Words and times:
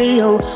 real 0.00 0.49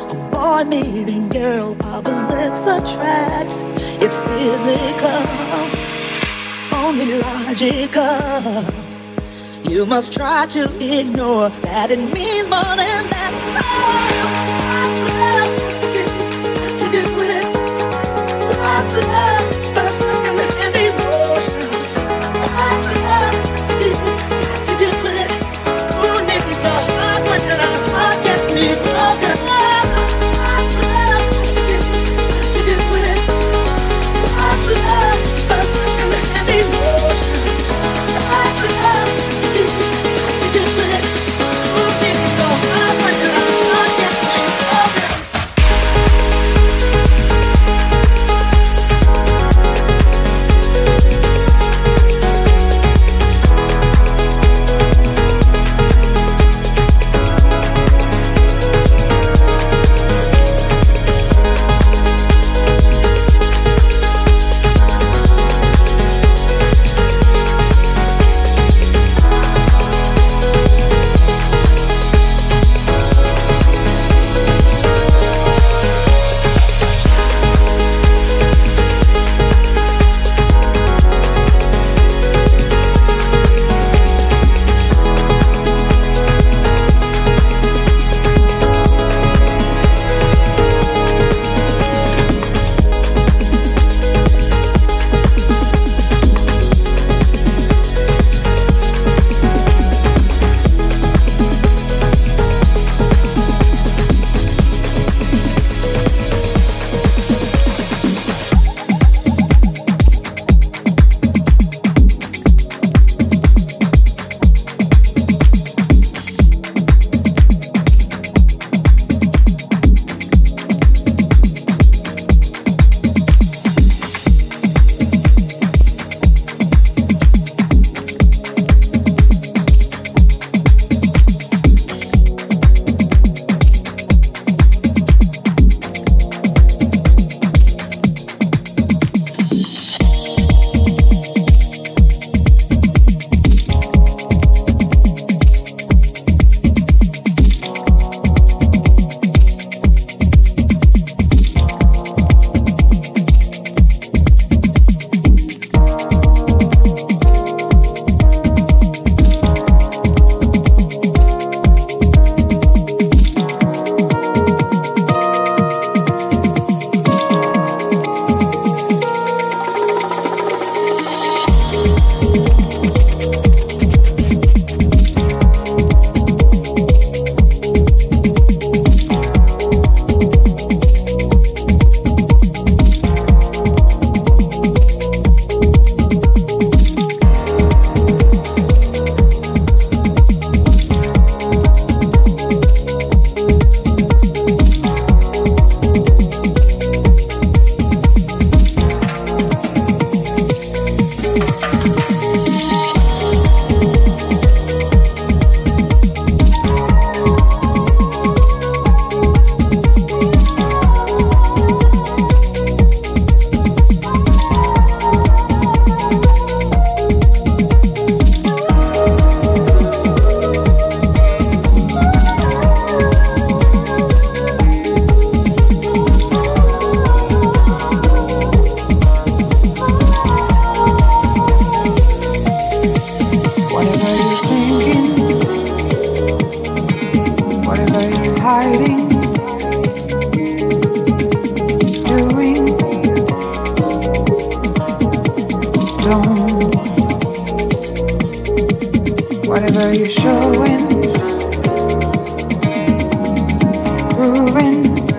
foreign 254.45 255.14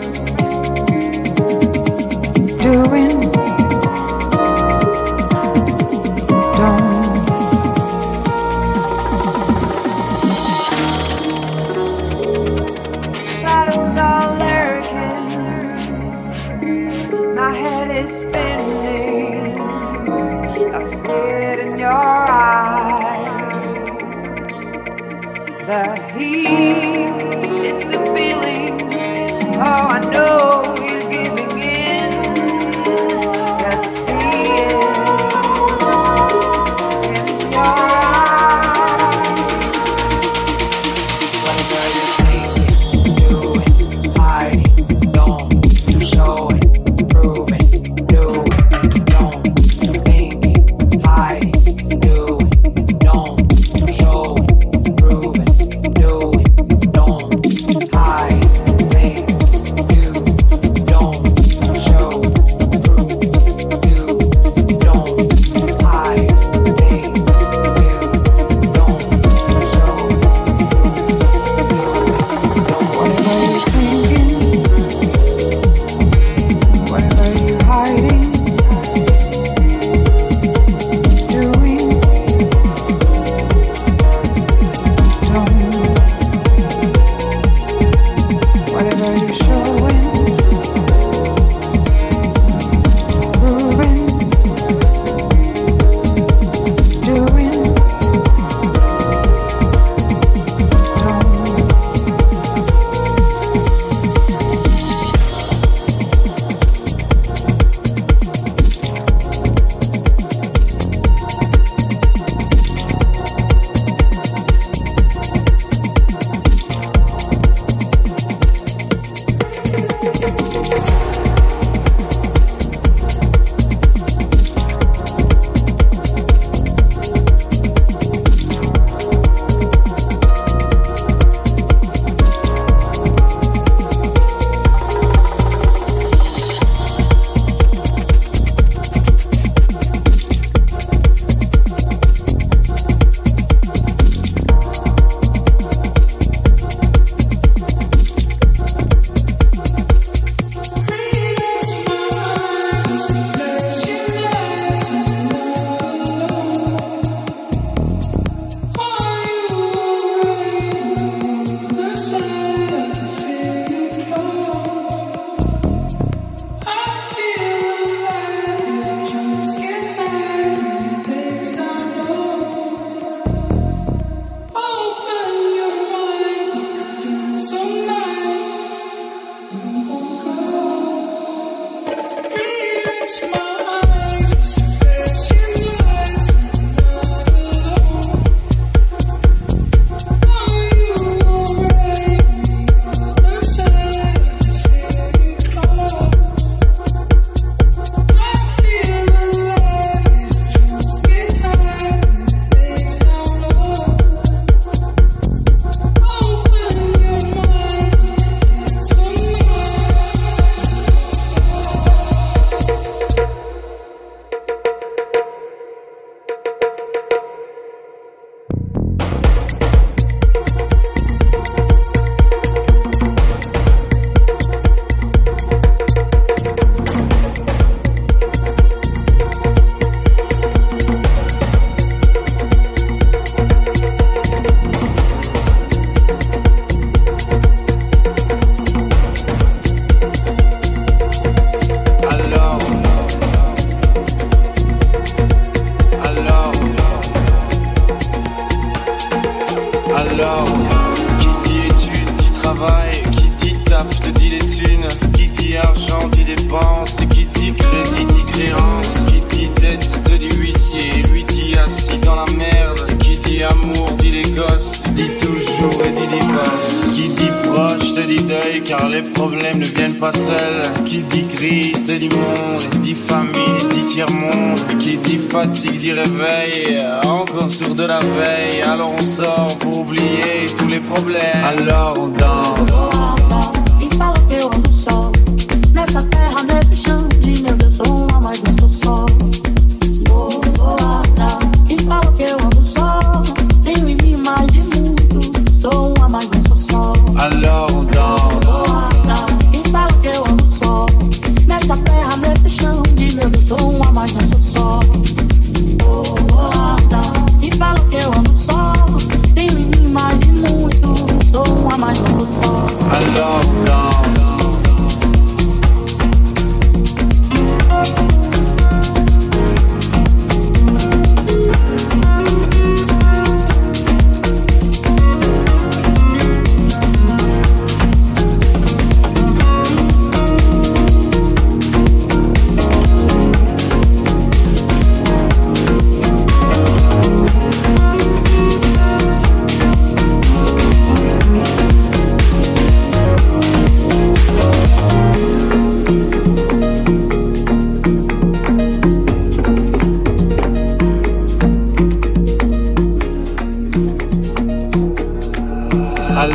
Alors 277.86 278.02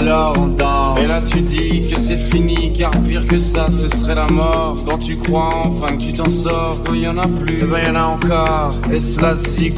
alors 0.00 0.32
on 0.38 0.46
danse. 0.48 0.98
Et 0.98 1.06
là 1.06 1.20
tu 1.30 1.40
dis 1.40 1.80
que 1.88 1.98
c'est 1.98 2.16
fini, 2.16 2.72
car 2.72 2.90
pire 2.90 3.26
que 3.26 3.38
ça, 3.38 3.68
ce 3.68 3.88
serait 3.88 4.14
la 4.14 4.26
mort. 4.26 4.76
Quand 4.86 4.98
tu 4.98 5.16
crois 5.16 5.50
enfin 5.66 5.96
que 5.96 6.02
tu 6.02 6.12
t'en 6.12 6.28
sors, 6.28 6.82
quand 6.84 6.94
y 6.94 7.06
en 7.06 7.18
a 7.18 7.26
plus, 7.26 7.60
et 7.60 7.64
ben 7.64 7.78
y 7.86 7.90
en 7.90 7.96
a 7.96 8.04
encore. 8.04 8.70
Et 8.92 8.98
cela 8.98 9.34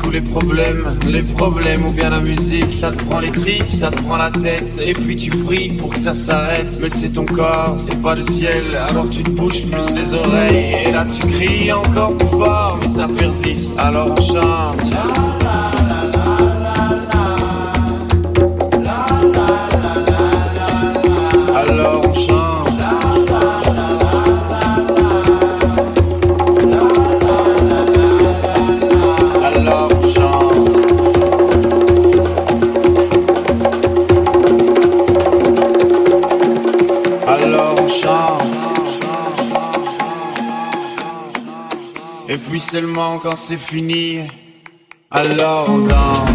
ou 0.06 0.10
les 0.10 0.20
problèmes, 0.20 0.88
les 1.06 1.22
problèmes 1.22 1.86
ou 1.86 1.92
bien 1.92 2.10
la 2.10 2.20
musique, 2.20 2.72
ça 2.72 2.92
te 2.92 3.02
prend 3.04 3.20
les 3.20 3.30
tripes, 3.30 3.70
ça 3.70 3.90
te 3.90 4.00
prend 4.02 4.16
la 4.16 4.30
tête, 4.30 4.80
et 4.84 4.94
puis 4.94 5.16
tu 5.16 5.30
pries 5.30 5.70
pour 5.70 5.90
que 5.90 5.98
ça 5.98 6.14
s'arrête. 6.14 6.78
Mais 6.80 6.88
c'est 6.88 7.10
ton 7.10 7.24
corps, 7.24 7.74
c'est 7.76 8.00
pas 8.00 8.14
le 8.14 8.22
ciel, 8.22 8.78
alors 8.88 9.08
tu 9.10 9.22
te 9.22 9.30
bouches 9.30 9.66
plus 9.66 9.94
les 9.94 10.14
oreilles. 10.14 10.86
Et 10.86 10.92
là 10.92 11.04
tu 11.04 11.26
cries 11.26 11.72
encore 11.72 12.16
plus 12.16 12.28
fort, 12.28 12.78
mais 12.80 12.88
ça 12.88 13.06
persiste. 13.08 13.78
Alors 13.78 14.14
on 14.16 14.22
chante. 14.22 14.92
Seulement 42.72 43.18
quand 43.18 43.36
c'est 43.36 43.58
fini, 43.58 44.20
alors 45.10 45.68
on 45.68 45.80
danse. 45.80 46.30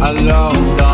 Alors 0.00 0.52
on 0.56 0.76
danse. 0.78 0.87